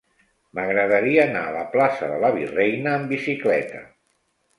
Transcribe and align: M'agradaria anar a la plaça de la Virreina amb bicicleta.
M'agradaria 0.59 1.19
anar 1.25 1.43
a 1.49 1.53
la 1.57 1.65
plaça 1.75 2.07
de 2.13 2.15
la 2.23 2.31
Virreina 2.37 2.95
amb 2.95 3.13
bicicleta. 3.15 3.83